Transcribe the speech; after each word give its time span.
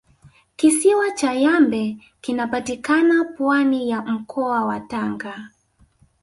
kisiwa 0.55 1.11
cha 1.11 1.33
yambe 1.33 1.97
kinapatikana 2.21 3.23
pwani 3.37 3.89
ya 3.89 4.01
mkoa 4.01 4.65
wa 4.65 4.79
tanga 4.79 5.49